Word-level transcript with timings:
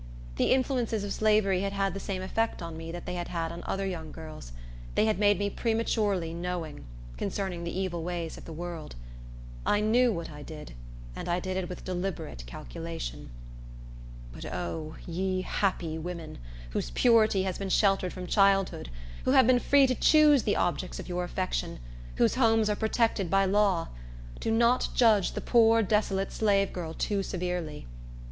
The 0.37 0.51
influences 0.51 1.03
of 1.03 1.13
slavery 1.13 1.61
had 1.61 1.73
had 1.73 1.93
the 1.93 1.99
same 1.99 2.23
effect 2.23 2.63
on 2.63 2.75
me 2.75 2.91
that 2.91 3.05
they 3.05 3.13
had 3.13 3.29
on 3.51 3.61
other 3.67 3.85
young 3.85 4.11
girls; 4.11 4.51
they 4.95 5.05
had 5.05 5.19
made 5.19 5.37
me 5.37 5.47
prematurely 5.51 6.33
knowing, 6.33 6.85
concerning 7.17 7.63
the 7.63 7.79
evil 7.79 8.01
ways 8.03 8.35
of 8.35 8.45
the 8.45 8.51
world. 8.51 8.95
I 9.63 9.79
knew 9.79 10.11
what 10.11 10.31
I 10.31 10.41
did, 10.41 10.73
and 11.15 11.29
I 11.29 11.39
did 11.39 11.55
it 11.55 11.69
with 11.69 11.83
deliberate 11.85 12.47
calculation. 12.47 13.29
But, 14.33 14.43
O, 14.51 14.95
ye 15.05 15.41
happy 15.41 15.99
women, 15.99 16.39
whose 16.71 16.89
purity 16.89 17.43
has 17.43 17.59
been 17.59 17.69
sheltered 17.69 18.11
from 18.11 18.25
childhood, 18.25 18.89
who 19.25 19.33
have 19.33 19.45
been 19.45 19.59
free 19.59 19.85
to 19.85 19.93
choose 19.93 20.41
the 20.41 20.55
objects 20.55 20.99
of 20.99 21.09
your 21.09 21.23
affection, 21.23 21.77
whose 22.15 22.33
homes 22.33 22.71
are 22.71 22.75
protected 22.75 23.29
by 23.29 23.45
law, 23.45 23.89
do 24.39 24.49
not 24.49 24.89
judge 24.95 25.33
the 25.33 25.41
poor 25.41 25.83
desolate 25.83 26.31
slave 26.31 26.73
girl 26.73 26.95
too 26.95 27.21
severely! 27.21 27.85